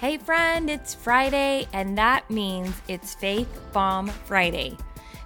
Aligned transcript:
Hey, 0.00 0.16
friend, 0.16 0.70
it's 0.70 0.94
Friday, 0.94 1.68
and 1.72 1.96
that 1.98 2.28
means 2.30 2.74
it's 2.88 3.14
Faith 3.14 3.60
Bomb 3.72 4.08
Friday. 4.08 4.76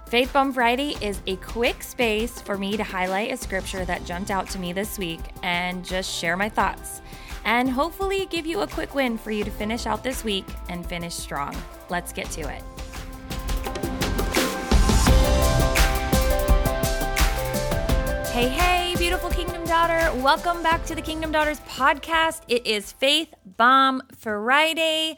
Faith 0.07 0.33
Bomb 0.33 0.53
Friday 0.53 0.95
is 1.01 1.21
a 1.27 1.37
quick 1.37 1.81
space 1.81 2.41
for 2.41 2.57
me 2.57 2.77
to 2.77 2.83
highlight 2.83 3.31
a 3.31 3.37
scripture 3.37 3.85
that 3.85 4.05
jumped 4.05 4.29
out 4.29 4.49
to 4.49 4.59
me 4.59 4.73
this 4.73 4.99
week 4.99 5.21
and 5.41 5.83
just 5.83 6.13
share 6.13 6.37
my 6.37 6.49
thoughts, 6.49 7.01
and 7.45 7.69
hopefully 7.69 8.27
give 8.29 8.45
you 8.45 8.59
a 8.59 8.67
quick 8.67 8.93
win 8.93 9.17
for 9.17 9.31
you 9.31 9.43
to 9.43 9.51
finish 9.51 9.85
out 9.85 10.03
this 10.03 10.23
week 10.23 10.45
and 10.69 10.85
finish 10.85 11.15
strong. 11.15 11.55
Let's 11.89 12.11
get 12.11 12.29
to 12.31 12.41
it. 12.41 12.61
Hey, 18.35 18.49
hey, 18.49 18.95
beautiful 18.97 19.29
Kingdom 19.29 19.63
Daughter. 19.63 20.13
Welcome 20.19 20.61
back 20.61 20.83
to 20.87 20.93
the 20.93 21.01
Kingdom 21.01 21.31
Daughters 21.31 21.61
podcast. 21.61 22.41
It 22.49 22.67
is 22.67 22.91
Faith 22.91 23.33
Bomb 23.45 24.01
Friday. 24.13 25.17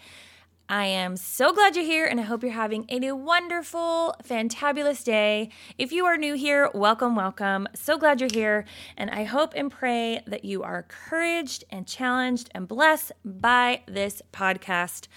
I 0.69 0.85
am 0.85 1.17
so 1.17 1.51
glad 1.51 1.75
you're 1.75 1.83
here 1.83 2.05
and 2.05 2.19
I 2.19 2.23
hope 2.23 2.43
you're 2.43 2.51
having 2.51 2.85
a 2.89 3.11
wonderful, 3.13 4.15
fantabulous 4.23 5.03
day. 5.03 5.49
If 5.79 5.91
you 5.91 6.05
are 6.05 6.15
new 6.15 6.35
here, 6.35 6.69
welcome, 6.75 7.15
welcome. 7.15 7.67
So 7.73 7.97
glad 7.97 8.21
you're 8.21 8.29
here. 8.31 8.65
And 8.95 9.09
I 9.09 9.23
hope 9.23 9.53
and 9.55 9.71
pray 9.71 10.21
that 10.27 10.45
you 10.45 10.61
are 10.61 10.81
encouraged 10.81 11.63
and 11.71 11.87
challenged 11.87 12.51
and 12.53 12.67
blessed 12.67 13.13
by 13.25 13.81
this 13.87 14.21
podcast. 14.31 15.07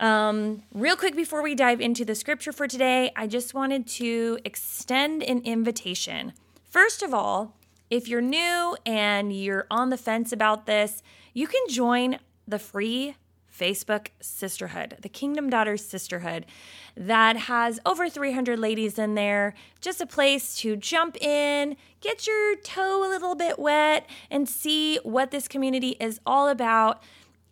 Um, 0.00 0.62
real 0.72 0.96
quick 0.96 1.14
before 1.14 1.42
we 1.42 1.54
dive 1.54 1.82
into 1.82 2.06
the 2.06 2.14
scripture 2.14 2.52
for 2.52 2.66
today, 2.66 3.12
I 3.14 3.26
just 3.26 3.52
wanted 3.52 3.86
to 3.88 4.38
extend 4.42 5.22
an 5.22 5.42
invitation. 5.42 6.32
First 6.76 7.02
of 7.02 7.14
all, 7.14 7.56
if 7.88 8.06
you're 8.06 8.20
new 8.20 8.76
and 8.84 9.34
you're 9.34 9.66
on 9.70 9.88
the 9.88 9.96
fence 9.96 10.30
about 10.30 10.66
this, 10.66 11.02
you 11.32 11.46
can 11.46 11.62
join 11.70 12.18
the 12.46 12.58
free 12.58 13.16
Facebook 13.50 14.08
Sisterhood, 14.20 14.98
the 15.00 15.08
Kingdom 15.08 15.48
Daughters 15.48 15.82
Sisterhood, 15.82 16.44
that 16.94 17.38
has 17.38 17.80
over 17.86 18.10
300 18.10 18.58
ladies 18.58 18.98
in 18.98 19.14
there. 19.14 19.54
Just 19.80 20.02
a 20.02 20.06
place 20.06 20.54
to 20.58 20.76
jump 20.76 21.16
in, 21.16 21.78
get 22.02 22.26
your 22.26 22.56
toe 22.56 23.08
a 23.08 23.08
little 23.08 23.34
bit 23.34 23.58
wet, 23.58 24.06
and 24.30 24.46
see 24.46 24.98
what 25.02 25.30
this 25.30 25.48
community 25.48 25.96
is 25.98 26.20
all 26.26 26.46
about 26.46 27.02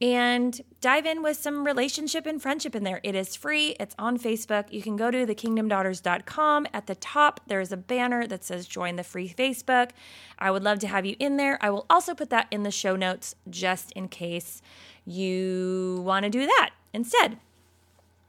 and 0.01 0.61
dive 0.81 1.07
in 1.07 1.23
with 1.23 1.37
some 1.37 1.65
relationship 1.65 2.27
and 2.27 2.43
friendship 2.43 2.75
in 2.75 2.85
there. 2.85 3.01
It 3.03 3.15
is 3.15 3.37
free, 3.37 3.77
it's 3.81 3.95
on 3.99 4.19
Facebook. 4.19 4.73
You 4.73 4.83
can 4.83 4.97
go 4.97 5.11
to 5.11 5.25
thekingdomdaughters.com. 5.25 6.67
At 6.73 6.87
the 6.87 6.95
top, 6.97 7.41
there 7.47 7.61
is 7.61 7.73
a 7.73 7.77
banner 7.77 8.27
that 8.27 8.45
says 8.45 8.67
join 8.67 8.97
the 8.97 9.05
free 9.05 9.29
Facebook. 9.29 9.91
I 10.39 10.51
would 10.51 10.63
love 10.63 10.81
to 10.81 10.89
have 10.89 11.07
you 11.07 11.17
in 11.19 11.37
there. 11.37 11.59
I 11.61 11.71
will 11.71 11.87
also 11.89 12.15
put 12.15 12.31
that 12.31 12.49
in 12.51 12.65
the 12.65 12.71
show 12.71 12.97
notes 12.97 13.35
just 13.49 13.93
in 13.93 14.09
case 14.09 14.61
you 15.05 16.03
want 16.05 16.25
to 16.25 16.31
do 16.31 16.47
that 16.47 16.71
instead. 16.93 17.39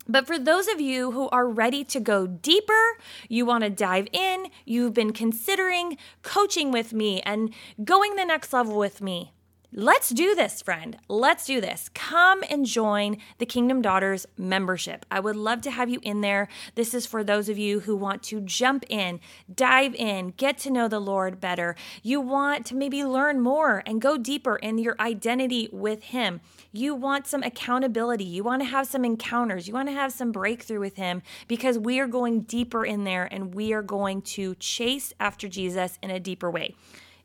But 0.07 0.27
for 0.27 0.37
those 0.37 0.67
of 0.67 0.79
you 0.79 1.11
who 1.11 1.29
are 1.29 1.47
ready 1.47 1.83
to 1.85 1.99
go 1.99 2.27
deeper, 2.27 2.97
you 3.27 3.45
want 3.45 3.63
to 3.63 3.69
dive 3.71 4.07
in, 4.13 4.47
you've 4.63 4.93
been 4.93 5.13
considering 5.13 5.97
coaching 6.21 6.71
with 6.71 6.93
me 6.93 7.21
and 7.21 7.51
going 7.83 8.15
the 8.15 8.25
next 8.25 8.53
level 8.53 8.77
with 8.77 9.01
me, 9.01 9.33
Let's 9.77 10.07
do 10.07 10.35
this, 10.35 10.61
friend. 10.61 10.97
Let's 11.09 11.45
do 11.45 11.59
this. 11.59 11.89
Come 11.93 12.45
and 12.49 12.65
join 12.65 13.17
the 13.39 13.45
Kingdom 13.45 13.81
Daughters 13.81 14.25
membership. 14.37 15.05
I 15.11 15.19
would 15.19 15.35
love 15.35 15.59
to 15.63 15.71
have 15.71 15.89
you 15.89 15.99
in 16.01 16.21
there. 16.21 16.47
This 16.75 16.93
is 16.93 17.05
for 17.05 17.25
those 17.25 17.49
of 17.49 17.57
you 17.57 17.81
who 17.81 17.93
want 17.93 18.23
to 18.23 18.39
jump 18.39 18.85
in, 18.87 19.19
dive 19.53 19.93
in, 19.93 20.29
get 20.37 20.57
to 20.59 20.71
know 20.71 20.87
the 20.87 21.01
Lord 21.01 21.41
better. 21.41 21.75
You 22.03 22.21
want 22.21 22.65
to 22.67 22.75
maybe 22.75 23.03
learn 23.03 23.41
more 23.41 23.83
and 23.85 24.01
go 24.01 24.17
deeper 24.17 24.55
in 24.55 24.77
your 24.77 24.95
identity 24.97 25.67
with 25.73 26.03
Him. 26.03 26.39
You 26.71 26.95
want 26.95 27.27
some 27.27 27.43
accountability. 27.43 28.23
You 28.23 28.45
want 28.45 28.61
to 28.61 28.69
have 28.69 28.87
some 28.87 29.03
encounters. 29.03 29.67
You 29.67 29.73
want 29.73 29.89
to 29.89 29.93
have 29.93 30.13
some 30.13 30.31
breakthrough 30.31 30.79
with 30.79 30.95
Him 30.95 31.21
because 31.49 31.77
we 31.77 31.99
are 31.99 32.07
going 32.07 32.43
deeper 32.43 32.85
in 32.85 33.03
there 33.03 33.25
and 33.25 33.53
we 33.53 33.73
are 33.73 33.83
going 33.83 34.21
to 34.21 34.55
chase 34.55 35.11
after 35.19 35.49
Jesus 35.49 35.99
in 36.01 36.11
a 36.11 36.19
deeper 36.21 36.49
way. 36.49 36.75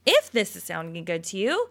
If 0.04 0.32
this 0.32 0.56
is 0.56 0.64
sounding 0.64 1.04
good 1.04 1.22
to 1.24 1.36
you, 1.36 1.68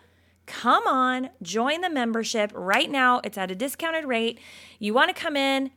come 0.49 0.87
on, 0.87 1.29
join 1.43 1.81
the 1.81 1.89
membership 1.89 2.51
right 2.55 2.89
now. 2.89 3.21
It's 3.23 3.37
at 3.37 3.51
a 3.51 3.55
discounted 3.55 4.05
rate. 4.05 4.39
You 4.79 4.95
want 4.95 5.15
to 5.15 5.21
come 5.21 5.37
in, 5.37 5.69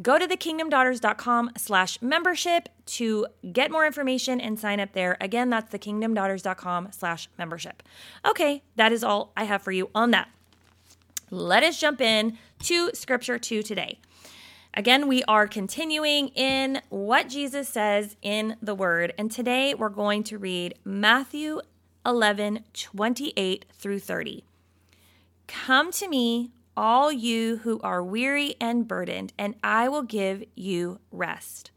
go 0.00 0.18
to 0.18 0.26
thekingdomdaughters.com 0.26 1.50
slash 1.58 2.00
membership 2.00 2.70
to 2.86 3.26
get 3.52 3.70
more 3.70 3.86
information 3.86 4.40
and 4.40 4.58
sign 4.58 4.80
up 4.80 4.92
there. 4.92 5.18
Again, 5.20 5.50
that's 5.50 5.72
thekingdomdaughters.com 5.72 6.88
slash 6.92 7.28
membership. 7.36 7.82
Okay, 8.26 8.62
that 8.76 8.92
is 8.92 9.04
all 9.04 9.32
I 9.36 9.44
have 9.44 9.60
for 9.60 9.72
you 9.72 9.90
on 9.94 10.10
that. 10.12 10.30
Let 11.30 11.62
us 11.62 11.78
jump 11.78 12.00
in 12.00 12.38
to 12.60 12.90
scripture 12.94 13.38
two 13.38 13.62
today. 13.62 14.00
Again, 14.72 15.06
we 15.06 15.22
are 15.24 15.46
continuing 15.46 16.28
in 16.28 16.80
what 16.88 17.28
Jesus 17.28 17.68
says 17.68 18.16
in 18.22 18.56
the 18.60 18.74
Word, 18.74 19.12
and 19.18 19.30
today 19.30 19.74
we're 19.74 19.90
going 19.90 20.24
to 20.24 20.38
read 20.38 20.74
Matthew 20.82 21.60
11 22.06 22.64
28 22.72 23.64
through 23.72 23.98
30. 23.98 24.44
Come 25.46 25.92
to 25.92 26.08
me, 26.08 26.50
all 26.76 27.12
you 27.12 27.58
who 27.58 27.80
are 27.80 28.02
weary 28.02 28.56
and 28.60 28.88
burdened, 28.88 29.32
and 29.38 29.54
I 29.62 29.88
will 29.88 30.02
give 30.02 30.44
you 30.54 31.00
rest. 31.10 31.70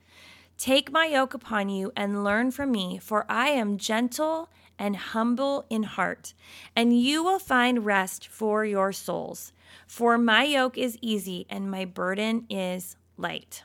Take 0.58 0.92
my 0.92 1.06
yoke 1.06 1.34
upon 1.34 1.70
you 1.70 1.92
and 1.96 2.24
learn 2.24 2.52
from 2.52 2.72
me, 2.72 2.98
for 2.98 3.26
I 3.30 3.50
am 3.50 3.78
gentle 3.78 4.50
and 4.80 4.96
humble 4.96 5.66
in 5.70 5.84
heart, 5.84 6.34
and 6.76 7.00
you 7.00 7.24
will 7.24 7.40
find 7.40 7.86
rest 7.86 8.28
for 8.28 8.66
your 8.66 8.92
souls. 8.92 9.52
For 9.86 10.18
my 10.18 10.44
yoke 10.44 10.78
is 10.78 10.98
easy 11.02 11.46
and 11.50 11.70
my 11.70 11.86
burden 11.86 12.46
is 12.50 12.96
light. 13.18 13.64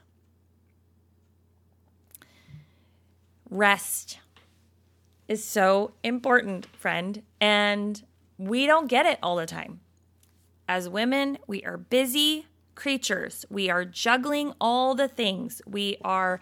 Rest 3.49 4.19
is 5.29 5.45
so 5.45 5.93
important, 6.03 6.67
friend. 6.77 7.23
And 7.41 8.03
we 8.39 8.67
don't 8.67 8.89
get 8.89 9.07
it 9.07 9.19
all 9.23 9.37
the 9.37 9.47
time. 9.47 9.81
As 10.69 10.89
women, 10.89 11.39
we 11.47 11.63
are 11.65 11.77
busy 11.77 12.47
creatures. 12.75 13.45
We 13.51 13.69
are 13.71 13.85
juggling 13.85 14.55
all 14.61 14.95
the 14.95 15.09
things. 15.09 15.61
We 15.67 15.97
are 16.03 16.41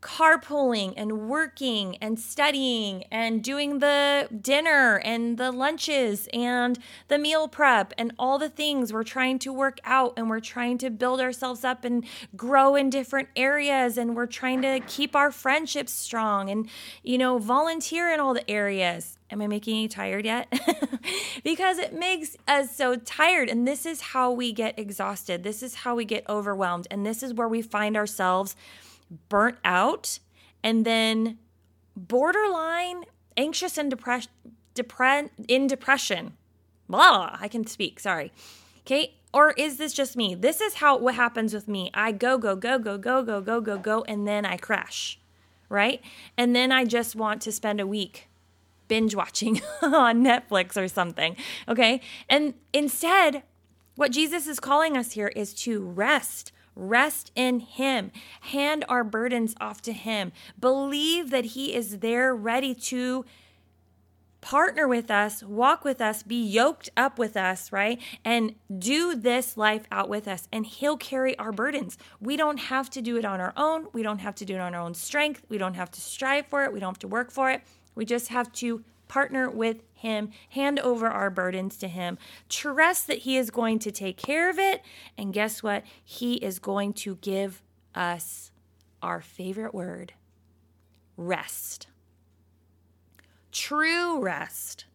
carpooling 0.00 0.94
and 0.96 1.28
working 1.28 1.96
and 2.00 2.18
studying 2.18 3.04
and 3.10 3.44
doing 3.44 3.80
the 3.80 4.28
dinner 4.40 4.96
and 5.04 5.36
the 5.36 5.52
lunches 5.52 6.28
and 6.32 6.78
the 7.08 7.18
meal 7.18 7.48
prep 7.48 7.92
and 7.98 8.12
all 8.18 8.38
the 8.38 8.48
things 8.48 8.92
we're 8.92 9.02
trying 9.02 9.38
to 9.38 9.52
work 9.52 9.78
out 9.84 10.14
and 10.16 10.30
we're 10.30 10.40
trying 10.40 10.78
to 10.78 10.88
build 10.88 11.20
ourselves 11.20 11.64
up 11.64 11.84
and 11.84 12.04
grow 12.34 12.74
in 12.74 12.88
different 12.88 13.28
areas 13.36 13.98
and 13.98 14.16
we're 14.16 14.26
trying 14.26 14.62
to 14.62 14.80
keep 14.86 15.14
our 15.14 15.30
friendships 15.30 15.92
strong 15.92 16.48
and 16.48 16.68
you 17.02 17.18
know 17.18 17.38
volunteer 17.38 18.10
in 18.10 18.20
all 18.20 18.32
the 18.32 18.50
areas 18.50 19.18
Am 19.32 19.40
I 19.40 19.46
making 19.46 19.76
you 19.76 19.88
tired 19.88 20.24
yet? 20.24 20.52
because 21.44 21.78
it 21.78 21.92
makes 21.94 22.36
us 22.48 22.74
so 22.74 22.96
tired. 22.96 23.48
And 23.48 23.66
this 23.66 23.86
is 23.86 24.00
how 24.00 24.32
we 24.32 24.52
get 24.52 24.76
exhausted. 24.76 25.44
This 25.44 25.62
is 25.62 25.76
how 25.76 25.94
we 25.94 26.04
get 26.04 26.28
overwhelmed. 26.28 26.88
And 26.90 27.06
this 27.06 27.22
is 27.22 27.32
where 27.32 27.46
we 27.46 27.62
find 27.62 27.96
ourselves 27.96 28.56
burnt 29.28 29.58
out, 29.64 30.18
and 30.62 30.84
then 30.84 31.38
borderline 31.96 33.04
anxious 33.36 33.78
and 33.78 33.90
depression 33.90 34.30
depre- 34.74 35.30
in 35.48 35.66
depression. 35.66 36.34
Blah, 36.88 37.36
I 37.40 37.48
can 37.48 37.66
speak, 37.66 38.00
sorry. 38.00 38.32
Okay? 38.80 39.14
Or 39.32 39.52
is 39.52 39.76
this 39.76 39.92
just 39.92 40.16
me? 40.16 40.34
This 40.34 40.60
is 40.60 40.74
how 40.74 40.98
what 40.98 41.14
happens 41.14 41.54
with 41.54 41.68
me. 41.68 41.90
I 41.94 42.12
go 42.12 42.36
go 42.36 42.56
go 42.56 42.78
go 42.78 42.98
go 42.98 43.22
go 43.22 43.40
go 43.40 43.60
go 43.60 43.78
go 43.78 44.02
and 44.02 44.26
then 44.26 44.44
I 44.44 44.56
crash. 44.56 45.18
Right? 45.68 46.00
And 46.36 46.54
then 46.56 46.72
I 46.72 46.84
just 46.84 47.14
want 47.14 47.40
to 47.42 47.52
spend 47.52 47.80
a 47.80 47.86
week 47.86 48.28
binge 48.88 49.14
watching 49.14 49.60
on 49.82 50.24
Netflix 50.24 50.76
or 50.76 50.88
something. 50.88 51.36
Okay? 51.68 52.00
And 52.28 52.54
instead, 52.72 53.44
what 53.94 54.10
Jesus 54.10 54.48
is 54.48 54.58
calling 54.58 54.96
us 54.96 55.12
here 55.12 55.28
is 55.28 55.54
to 55.54 55.80
rest 55.80 56.50
Rest 56.80 57.30
in 57.34 57.60
Him. 57.60 58.10
Hand 58.40 58.84
our 58.88 59.04
burdens 59.04 59.54
off 59.60 59.82
to 59.82 59.92
Him. 59.92 60.32
Believe 60.58 61.30
that 61.30 61.44
He 61.44 61.74
is 61.74 61.98
there 61.98 62.34
ready 62.34 62.74
to 62.74 63.24
partner 64.40 64.88
with 64.88 65.10
us, 65.10 65.42
walk 65.42 65.84
with 65.84 66.00
us, 66.00 66.22
be 66.22 66.42
yoked 66.42 66.88
up 66.96 67.18
with 67.18 67.36
us, 67.36 67.70
right? 67.70 68.00
And 68.24 68.54
do 68.78 69.14
this 69.14 69.58
life 69.58 69.84
out 69.92 70.08
with 70.08 70.26
us. 70.26 70.48
And 70.50 70.64
He'll 70.64 70.96
carry 70.96 71.38
our 71.38 71.52
burdens. 71.52 71.98
We 72.20 72.36
don't 72.36 72.56
have 72.56 72.88
to 72.90 73.02
do 73.02 73.16
it 73.18 73.24
on 73.24 73.40
our 73.40 73.52
own. 73.56 73.88
We 73.92 74.02
don't 74.02 74.20
have 74.20 74.34
to 74.36 74.44
do 74.44 74.54
it 74.54 74.60
on 74.60 74.74
our 74.74 74.80
own 74.80 74.94
strength. 74.94 75.44
We 75.48 75.58
don't 75.58 75.74
have 75.74 75.90
to 75.90 76.00
strive 76.00 76.46
for 76.46 76.64
it. 76.64 76.72
We 76.72 76.80
don't 76.80 76.94
have 76.94 76.98
to 77.00 77.08
work 77.08 77.30
for 77.30 77.50
it. 77.50 77.62
We 77.94 78.04
just 78.06 78.28
have 78.28 78.50
to 78.52 78.82
partner 79.10 79.50
with 79.50 79.82
Him, 79.92 80.30
hand 80.50 80.78
over 80.78 81.06
our 81.08 81.28
burdens 81.30 81.76
to 81.78 81.88
Him, 81.88 82.16
trust 82.48 83.06
that 83.08 83.18
He 83.18 83.36
is 83.36 83.50
going 83.50 83.78
to 83.80 83.90
take 83.90 84.16
care 84.16 84.48
of 84.48 84.58
it. 84.58 84.82
And 85.18 85.34
guess 85.34 85.62
what? 85.62 85.84
He 86.02 86.34
is 86.36 86.58
going 86.58 86.94
to 86.94 87.16
give 87.16 87.62
us 87.94 88.52
our 89.02 89.20
favorite 89.20 89.74
word 89.74 90.14
rest. 91.16 91.88
True 93.52 94.20
rest. 94.20 94.86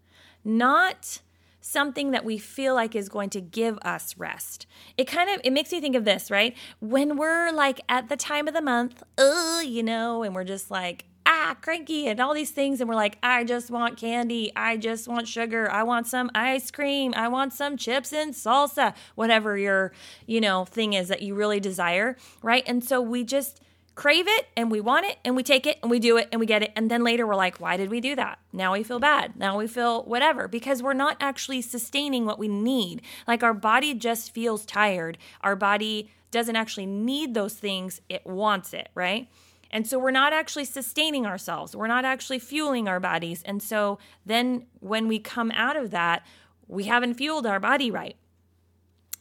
not 0.44 1.22
something 1.60 2.12
that 2.12 2.24
we 2.24 2.38
feel 2.38 2.76
like 2.76 2.96
is 2.96 3.10
going 3.10 3.32
to 3.32 3.42
give 3.42 3.78
us 3.82 4.16
rest. 4.18 4.68
It 4.98 5.06
kind 5.08 5.30
of 5.32 5.42
it 5.44 5.52
makes 5.52 5.72
me 5.72 5.82
think 5.82 5.96
of 5.96 6.06
this, 6.06 6.30
right? 6.30 6.56
When 6.80 7.18
we're 7.18 7.52
like 7.52 7.82
at 7.90 8.08
the 8.08 8.16
time 8.16 8.48
of 8.48 8.54
the 8.54 8.62
month, 8.62 9.02
uh, 9.18 9.62
you 9.66 9.82
know, 9.82 10.22
and 10.24 10.36
we're 10.36 10.44
just 10.44 10.70
like 10.70 11.06
ah 11.26 11.56
cranky 11.62 12.08
and 12.08 12.20
all 12.20 12.34
these 12.34 12.52
things 12.52 12.80
and 12.80 12.90
we're 12.90 12.96
like 12.96 13.18
I 13.24 13.44
just 13.44 13.72
want 13.72 13.98
candy, 13.98 14.52
I 14.56 14.78
just 14.78 15.08
want 15.08 15.28
sugar, 15.28 15.70
I 15.72 15.84
want 15.84 16.08
some 16.08 16.30
ice 16.36 16.72
cream, 16.72 17.14
I 17.16 17.28
want 17.28 17.54
some 17.54 17.78
chips 17.78 18.14
and 18.14 18.34
salsa, 18.34 18.94
whatever 19.16 19.58
your, 19.58 19.92
you 20.26 20.42
know, 20.42 20.66
thing 20.66 20.94
is 20.94 21.08
that 21.08 21.22
you 21.22 21.36
really 21.36 21.60
desire, 21.60 22.18
right? 22.42 22.64
And 22.68 22.84
so 22.84 23.02
we 23.02 23.24
just 23.24 23.62
crave 23.96 24.26
it 24.28 24.48
and 24.58 24.70
we 24.70 24.82
want 24.82 25.06
it 25.06 25.18
and 25.24 25.36
we 25.36 25.44
take 25.44 25.66
it 25.66 25.78
and 25.82 25.90
we 25.90 26.00
do 26.00 26.18
it 26.18 26.28
and 26.32 26.40
we 26.40 26.46
get 26.46 26.62
it. 26.62 26.72
And 26.76 26.92
then 26.92 27.04
later 27.04 27.26
we're 27.26 27.36
like, 27.36 27.60
why 27.60 27.78
did 27.78 27.90
we 27.90 28.02
do 28.02 28.16
that? 28.16 28.40
Now 28.52 28.74
we 28.74 28.84
feel 28.84 29.00
bad. 29.00 29.38
Now 29.38 29.58
we 29.58 29.68
feel 29.68 30.04
whatever 30.04 30.48
because 30.48 30.84
we're 30.84 30.94
not 30.94 31.18
actually 31.20 31.62
sustaining 31.62 32.26
what 32.26 32.38
we 32.38 32.50
need. 32.50 33.02
Like 33.28 33.42
our 33.42 33.54
body 33.54 33.94
just 33.94 34.34
feels 34.34 34.66
tired. 34.66 35.18
Our 35.42 35.56
body 35.56 36.12
doesn't 36.32 36.58
actually 36.58 36.86
need 36.86 37.34
those 37.34 37.54
things, 37.54 38.02
it 38.10 38.26
wants 38.26 38.74
it, 38.74 38.90
right? 38.94 39.30
And 39.76 39.86
so 39.86 40.00
we're 40.00 40.10
not 40.10 40.32
actually 40.32 40.64
sustaining 40.64 41.26
ourselves. 41.26 41.76
We're 41.76 41.88
not 41.88 42.06
actually 42.06 42.40
fueling 42.40 42.88
our 42.88 43.02
bodies. 43.02 43.44
And 43.44 43.62
so 43.62 44.00
then 44.26 44.68
when 44.80 45.10
we 45.10 45.20
come 45.20 45.52
out 45.52 45.76
of 45.76 45.92
that, 45.92 46.26
we 46.66 46.86
haven't 46.86 47.16
fueled 47.16 47.46
our 47.46 47.60
body 47.60 47.92
right. 47.92 48.16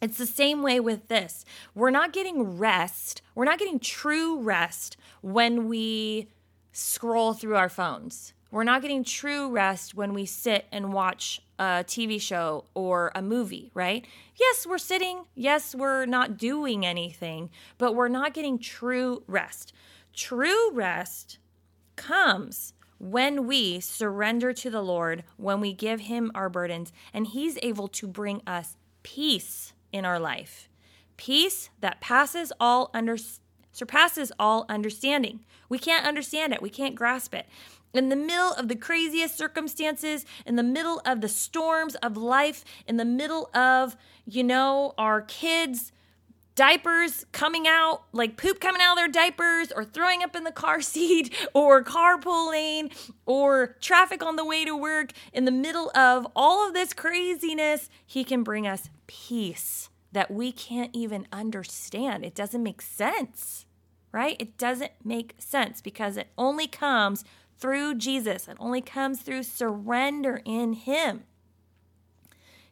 It's 0.00 0.16
the 0.16 0.26
same 0.26 0.62
way 0.62 0.78
with 0.78 1.08
this. 1.08 1.44
We're 1.74 1.90
not 1.90 2.12
getting 2.12 2.56
rest. 2.56 3.20
We're 3.34 3.46
not 3.46 3.58
getting 3.58 3.80
true 3.80 4.38
rest 4.42 4.96
when 5.22 5.66
we 5.66 6.28
scroll 6.70 7.32
through 7.32 7.56
our 7.56 7.68
phones. 7.68 8.32
We're 8.52 8.62
not 8.62 8.80
getting 8.80 9.02
true 9.02 9.50
rest 9.50 9.96
when 9.96 10.14
we 10.14 10.24
sit 10.24 10.66
and 10.70 10.92
watch 10.92 11.42
a 11.58 11.82
TV 11.84 12.20
show 12.20 12.66
or 12.74 13.10
a 13.16 13.22
movie, 13.22 13.72
right? 13.74 14.06
Yes, 14.38 14.68
we're 14.68 14.78
sitting. 14.78 15.24
Yes, 15.34 15.74
we're 15.74 16.06
not 16.06 16.38
doing 16.38 16.86
anything, 16.86 17.50
but 17.76 17.96
we're 17.96 18.06
not 18.06 18.34
getting 18.34 18.60
true 18.60 19.24
rest. 19.26 19.72
True 20.14 20.70
rest 20.72 21.38
comes 21.96 22.72
when 22.98 23.46
we 23.46 23.80
surrender 23.80 24.52
to 24.52 24.70
the 24.70 24.82
Lord, 24.82 25.24
when 25.36 25.60
we 25.60 25.72
give 25.72 26.00
Him 26.00 26.30
our 26.34 26.48
burdens, 26.48 26.92
and 27.12 27.26
He's 27.26 27.58
able 27.62 27.88
to 27.88 28.06
bring 28.06 28.40
us 28.46 28.76
peace 29.02 29.72
in 29.92 30.04
our 30.04 30.18
life. 30.18 30.68
Peace 31.16 31.70
that 31.80 32.00
passes 32.00 32.52
all 32.58 32.90
under 32.94 33.16
surpasses 33.72 34.30
all 34.38 34.66
understanding. 34.68 35.40
We 35.68 35.78
can't 35.80 36.06
understand 36.06 36.52
it. 36.52 36.62
We 36.62 36.70
can't 36.70 36.94
grasp 36.94 37.34
it. 37.34 37.46
In 37.92 38.08
the 38.08 38.16
middle 38.16 38.52
of 38.52 38.68
the 38.68 38.76
craziest 38.76 39.36
circumstances, 39.36 40.24
in 40.46 40.56
the 40.56 40.62
middle 40.62 41.00
of 41.04 41.20
the 41.20 41.28
storms 41.28 41.96
of 41.96 42.16
life, 42.16 42.64
in 42.86 42.96
the 42.96 43.04
middle 43.04 43.50
of, 43.54 43.96
you 44.26 44.44
know, 44.44 44.94
our 44.96 45.22
kids 45.22 45.92
diapers 46.54 47.24
coming 47.32 47.66
out, 47.66 48.04
like 48.12 48.36
poop 48.36 48.60
coming 48.60 48.80
out 48.80 48.92
of 48.92 48.98
their 48.98 49.08
diapers, 49.08 49.72
or 49.72 49.84
throwing 49.84 50.22
up 50.22 50.36
in 50.36 50.44
the 50.44 50.52
car 50.52 50.80
seat, 50.80 51.34
or 51.54 51.82
carpooling, 51.82 52.92
or 53.26 53.76
traffic 53.80 54.22
on 54.22 54.36
the 54.36 54.44
way 54.44 54.64
to 54.64 54.76
work, 54.76 55.12
in 55.32 55.44
the 55.44 55.50
middle 55.50 55.90
of 55.96 56.26
all 56.34 56.66
of 56.66 56.74
this 56.74 56.92
craziness, 56.92 57.88
He 58.06 58.24
can 58.24 58.42
bring 58.42 58.66
us 58.66 58.90
peace 59.06 59.88
that 60.12 60.30
we 60.30 60.52
can't 60.52 60.94
even 60.94 61.26
understand. 61.32 62.24
It 62.24 62.34
doesn't 62.34 62.62
make 62.62 62.80
sense, 62.80 63.66
right? 64.12 64.36
It 64.38 64.56
doesn't 64.56 64.92
make 65.04 65.34
sense 65.38 65.80
because 65.80 66.16
it 66.16 66.28
only 66.38 66.68
comes 66.68 67.24
through 67.58 67.96
Jesus, 67.96 68.48
it 68.48 68.56
only 68.60 68.80
comes 68.80 69.22
through 69.22 69.42
surrender 69.44 70.40
in 70.44 70.74
Him. 70.74 71.24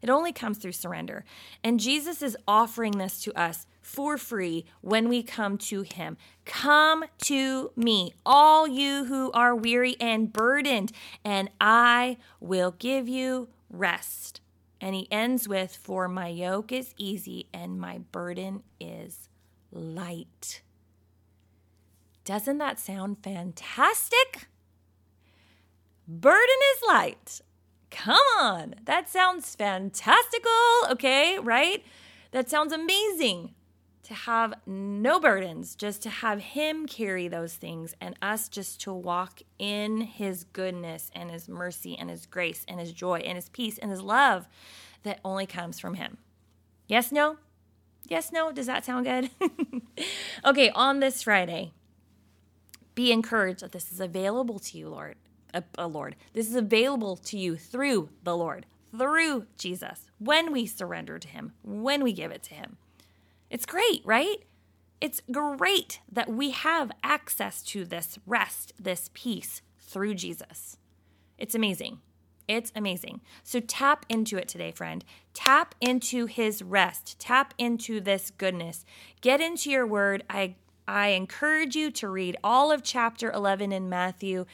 It 0.02 0.10
only 0.10 0.32
comes 0.32 0.58
through 0.58 0.72
surrender. 0.72 1.24
And 1.62 1.78
Jesus 1.78 2.22
is 2.22 2.36
offering 2.46 2.98
this 2.98 3.22
to 3.22 3.32
us 3.40 3.66
for 3.82 4.16
free 4.16 4.64
when 4.80 5.08
we 5.08 5.22
come 5.22 5.58
to 5.58 5.82
Him. 5.82 6.16
Come 6.44 7.04
to 7.24 7.72
me, 7.76 8.14
all 8.24 8.66
you 8.66 9.04
who 9.04 9.30
are 9.32 9.54
weary 9.54 9.96
and 10.00 10.32
burdened, 10.32 10.92
and 11.24 11.50
I 11.60 12.16
will 12.40 12.70
give 12.78 13.08
you 13.08 13.48
rest. 13.68 14.40
And 14.80 14.94
he 14.94 15.06
ends 15.12 15.48
with, 15.48 15.76
For 15.76 16.08
my 16.08 16.28
yoke 16.28 16.72
is 16.72 16.94
easy 16.96 17.46
and 17.52 17.78
my 17.78 17.98
burden 18.10 18.62
is 18.80 19.28
light. 19.70 20.62
Doesn't 22.24 22.58
that 22.58 22.80
sound 22.80 23.18
fantastic? 23.22 24.48
Burden 26.08 26.56
is 26.74 26.82
light. 26.88 27.40
Come 27.90 28.24
on, 28.40 28.74
that 28.84 29.08
sounds 29.08 29.54
fantastical, 29.54 30.50
okay, 30.90 31.38
right? 31.38 31.84
That 32.32 32.48
sounds 32.48 32.72
amazing 32.72 33.54
to 34.04 34.14
have 34.14 34.54
no 34.66 35.20
burdens, 35.20 35.74
just 35.76 36.02
to 36.02 36.10
have 36.10 36.40
Him 36.40 36.86
carry 36.86 37.28
those 37.28 37.54
things 37.54 37.94
and 38.00 38.16
us 38.20 38.48
just 38.48 38.80
to 38.82 38.92
walk 38.92 39.42
in 39.58 40.00
His 40.00 40.44
goodness 40.44 41.10
and 41.14 41.30
His 41.30 41.48
mercy 41.48 41.96
and 41.96 42.10
His 42.10 42.26
grace 42.26 42.64
and 42.66 42.80
His 42.80 42.92
joy 42.92 43.18
and 43.18 43.36
His 43.36 43.48
peace 43.48 43.78
and 43.78 43.90
His 43.90 44.02
love 44.02 44.48
that 45.04 45.20
only 45.24 45.46
comes 45.46 45.78
from 45.78 45.94
Him. 45.94 46.18
Yes, 46.88 47.12
no? 47.12 47.36
Yes, 48.08 48.32
no? 48.32 48.50
Does 48.50 48.66
that 48.66 48.84
sound 48.84 49.06
good? 49.06 49.30
okay, 50.44 50.70
on 50.70 51.00
this 51.00 51.22
Friday, 51.22 51.72
be 52.94 53.12
encouraged 53.12 53.60
that 53.60 53.72
this 53.72 53.92
is 53.92 54.00
available 54.00 54.58
to 54.58 54.78
you, 54.78 54.88
Lord. 54.88 55.16
A, 55.54 55.62
uh, 55.78 55.86
Lord. 55.86 56.16
This 56.32 56.48
is 56.48 56.56
available 56.56 57.16
to 57.16 57.38
you 57.38 57.56
through 57.56 58.08
the 58.22 58.36
Lord, 58.36 58.66
through 58.96 59.46
Jesus, 59.58 60.06
when 60.18 60.50
we 60.50 60.66
surrender 60.66 61.18
to 61.18 61.28
Him, 61.28 61.52
when 61.62 62.02
we 62.02 62.12
give 62.12 62.30
it 62.30 62.42
to 62.44 62.54
Him. 62.54 62.78
It's 63.52 63.66
great, 63.66 64.00
right? 64.06 64.38
It's 64.98 65.20
great 65.30 66.00
that 66.10 66.30
we 66.30 66.52
have 66.52 66.90
access 67.04 67.62
to 67.64 67.84
this 67.84 68.18
rest, 68.26 68.72
this 68.80 69.10
peace 69.12 69.60
through 69.78 70.14
Jesus. 70.14 70.78
It's 71.36 71.54
amazing. 71.54 71.98
It's 72.48 72.72
amazing. 72.74 73.20
So 73.44 73.60
tap 73.60 74.06
into 74.08 74.38
it 74.38 74.48
today, 74.48 74.72
friend. 74.72 75.04
Tap 75.34 75.74
into 75.82 76.24
his 76.24 76.62
rest. 76.62 77.18
Tap 77.18 77.52
into 77.58 78.00
this 78.00 78.30
goodness. 78.30 78.86
Get 79.20 79.42
into 79.42 79.70
your 79.70 79.86
word. 79.86 80.24
I 80.30 80.56
I 80.88 81.08
encourage 81.08 81.76
you 81.76 81.90
to 81.92 82.08
read 82.08 82.38
all 82.42 82.72
of 82.72 82.82
chapter 82.82 83.30
11 83.30 83.70
in 83.70 83.88
Matthew. 83.88 84.46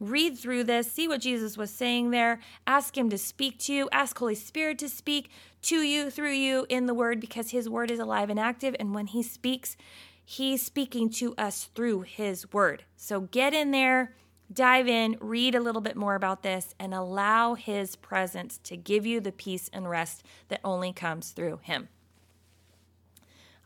Read 0.00 0.36
through 0.36 0.64
this, 0.64 0.90
see 0.90 1.06
what 1.06 1.20
Jesus 1.20 1.56
was 1.56 1.70
saying 1.70 2.10
there, 2.10 2.40
ask 2.66 2.96
him 2.96 3.08
to 3.10 3.18
speak 3.18 3.58
to 3.60 3.72
you, 3.72 3.88
ask 3.92 4.18
Holy 4.18 4.34
Spirit 4.34 4.78
to 4.78 4.88
speak 4.88 5.30
to 5.62 5.82
you, 5.82 6.10
through 6.10 6.32
you 6.32 6.66
in 6.68 6.86
the 6.86 6.94
Word, 6.94 7.20
because 7.20 7.50
His 7.50 7.68
Word 7.68 7.90
is 7.90 7.98
alive 7.98 8.28
and 8.28 8.38
active. 8.38 8.76
And 8.78 8.94
when 8.94 9.06
He 9.06 9.22
speaks, 9.22 9.76
He's 10.24 10.62
speaking 10.62 11.10
to 11.10 11.34
us 11.36 11.70
through 11.74 12.02
His 12.02 12.52
Word. 12.52 12.84
So 12.96 13.22
get 13.22 13.54
in 13.54 13.70
there, 13.70 14.14
dive 14.52 14.88
in, 14.88 15.16
read 15.20 15.54
a 15.54 15.60
little 15.60 15.80
bit 15.80 15.96
more 15.96 16.14
about 16.14 16.42
this, 16.42 16.74
and 16.78 16.92
allow 16.92 17.54
His 17.54 17.96
presence 17.96 18.58
to 18.64 18.76
give 18.76 19.06
you 19.06 19.20
the 19.20 19.32
peace 19.32 19.70
and 19.72 19.88
rest 19.88 20.24
that 20.48 20.60
only 20.64 20.92
comes 20.92 21.30
through 21.30 21.60
Him. 21.62 21.88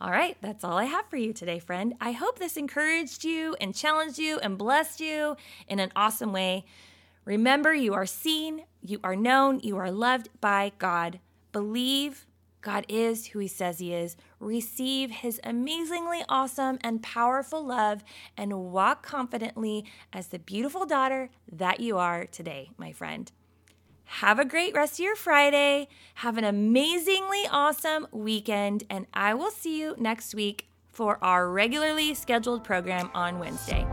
All 0.01 0.13
right, 0.13 0.37
that's 0.41 0.63
all 0.63 0.79
I 0.79 0.85
have 0.85 1.11
for 1.11 1.17
you 1.17 1.33
today, 1.33 1.59
friend. 1.59 1.95
I 2.01 2.13
hope 2.13 2.39
this 2.39 2.57
encouraged 2.57 3.25
you 3.25 3.57
and 3.61 3.75
challenged 3.75 4.17
you 4.17 4.39
and 4.39 4.57
blessed 4.57 5.01
you 5.01 5.37
in 5.67 5.81
an 5.81 5.91
awesome 5.97 6.33
way. 6.33 6.65
Remember, 7.25 7.75
you 7.75 7.95
are 7.95 8.07
seen, 8.07 8.63
you 8.81 9.01
are 9.03 9.17
known, 9.17 9.59
you 9.59 9.77
are 9.77 9.91
loved 9.91 10.29
by 10.41 10.71
God. 10.79 11.19
Believe 11.51 12.29
God 12.61 12.87
is 12.89 13.27
who 13.27 13.41
He 13.41 13.49
says 13.49 13.81
He 13.81 13.93
is. 13.93 14.17
Receive 14.39 15.11
His 15.11 15.41
amazingly 15.43 16.23
awesome 16.29 16.79
and 16.83 17.03
powerful 17.03 17.67
love 17.67 18.05
and 18.37 18.71
walk 18.71 19.05
confidently 19.05 19.85
as 20.13 20.29
the 20.29 20.39
beautiful 20.39 20.87
daughter 20.87 21.29
that 21.51 21.81
you 21.81 21.99
are 21.99 22.25
today, 22.25 22.71
my 22.77 22.93
friend. 22.93 23.33
Have 24.09 24.39
a 24.39 24.45
great 24.45 24.75
rest 24.75 24.95
of 24.95 25.05
your 25.05 25.17
Friday. 25.17 25.87
Have 26.15 26.39
an 26.39 26.45
amazingly 26.45 27.47
awesome 27.51 28.07
weekend, 28.11 28.85
and 28.89 29.07
I 29.13 29.35
will 29.35 29.51
see 29.51 29.79
you 29.79 29.95
next 29.99 30.35
week 30.35 30.67
for 30.91 31.23
our 31.23 31.51
regularly 31.51 32.15
scheduled 32.15 32.65
program 32.65 33.11
on 33.15 33.39
Wednesday. 33.39 33.87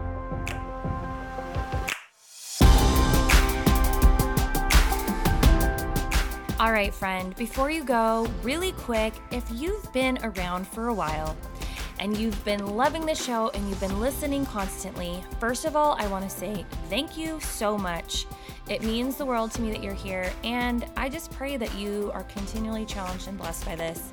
All 6.57 6.71
right, 6.71 6.93
friend, 6.93 7.35
before 7.35 7.69
you 7.69 7.83
go, 7.83 8.25
really 8.41 8.71
quick, 8.71 9.13
if 9.31 9.43
you've 9.51 9.91
been 9.91 10.17
around 10.23 10.65
for 10.65 10.87
a 10.87 10.93
while 10.93 11.35
and 12.05 12.15
you've 12.17 12.45
been 12.45 12.63
loving 12.77 13.03
the 13.03 13.15
show 13.15 13.49
and 13.55 13.67
you've 13.67 13.79
been 13.79 13.99
listening 13.99 14.45
constantly, 14.45 15.23
first 15.39 15.65
of 15.65 15.75
all, 15.75 15.95
I 15.97 16.05
want 16.05 16.23
to 16.23 16.29
say 16.29 16.63
thank 16.87 17.17
you 17.17 17.39
so 17.39 17.79
much. 17.79 18.27
It 18.69 18.83
means 18.83 19.15
the 19.15 19.25
world 19.25 19.49
to 19.53 19.61
me 19.63 19.71
that 19.71 19.81
you're 19.81 19.95
here, 19.95 20.31
and 20.43 20.85
I 20.95 21.09
just 21.09 21.31
pray 21.31 21.57
that 21.57 21.73
you 21.73 22.11
are 22.13 22.21
continually 22.25 22.85
challenged 22.85 23.27
and 23.27 23.39
blessed 23.39 23.65
by 23.65 23.75
this. 23.75 24.11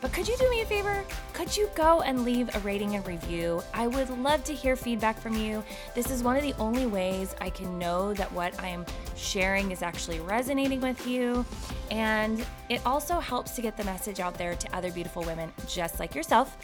But 0.00 0.12
could 0.12 0.28
you 0.28 0.36
do 0.36 0.48
me 0.50 0.60
a 0.60 0.66
favor? 0.66 1.04
Could 1.32 1.56
you 1.56 1.68
go 1.74 2.02
and 2.02 2.24
leave 2.24 2.54
a 2.54 2.60
rating 2.60 2.94
and 2.94 3.04
review? 3.04 3.60
I 3.74 3.88
would 3.88 4.08
love 4.20 4.44
to 4.44 4.54
hear 4.54 4.76
feedback 4.76 5.18
from 5.20 5.34
you. 5.34 5.64
This 5.96 6.12
is 6.12 6.22
one 6.22 6.36
of 6.36 6.44
the 6.44 6.54
only 6.60 6.86
ways 6.86 7.34
I 7.40 7.50
can 7.50 7.76
know 7.76 8.14
that 8.14 8.30
what 8.30 8.56
I 8.62 8.68
am 8.68 8.86
sharing 9.16 9.72
is 9.72 9.82
actually 9.82 10.20
resonating 10.20 10.80
with 10.80 11.04
you. 11.08 11.44
And 11.90 12.46
it 12.68 12.82
also 12.86 13.18
helps 13.18 13.56
to 13.56 13.62
get 13.62 13.76
the 13.76 13.82
message 13.82 14.20
out 14.20 14.34
there 14.34 14.54
to 14.54 14.76
other 14.76 14.92
beautiful 14.92 15.24
women 15.24 15.52
just 15.66 15.98
like 15.98 16.14
yourself. 16.14 16.56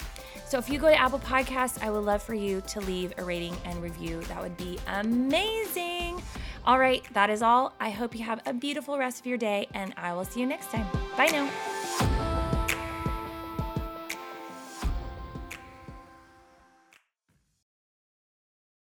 So 0.52 0.58
if 0.58 0.68
you 0.68 0.78
go 0.78 0.88
to 0.88 0.94
Apple 0.94 1.18
Podcasts, 1.18 1.82
I 1.82 1.88
would 1.88 2.04
love 2.04 2.22
for 2.22 2.34
you 2.34 2.60
to 2.60 2.80
leave 2.82 3.14
a 3.16 3.24
rating 3.24 3.56
and 3.64 3.82
review. 3.82 4.20
That 4.24 4.42
would 4.42 4.54
be 4.58 4.78
amazing. 4.86 6.22
All 6.66 6.78
right, 6.78 7.02
that 7.14 7.30
is 7.30 7.40
all. 7.40 7.72
I 7.80 7.88
hope 7.88 8.14
you 8.14 8.22
have 8.24 8.42
a 8.44 8.52
beautiful 8.52 8.98
rest 8.98 9.20
of 9.20 9.24
your 9.24 9.38
day, 9.38 9.66
and 9.72 9.94
I 9.96 10.12
will 10.12 10.26
see 10.26 10.40
you 10.40 10.46
next 10.46 10.66
time. 10.66 10.86
Bye 11.16 11.28
now. 11.28 11.71